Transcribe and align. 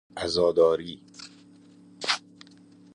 عزاداری 0.17 0.99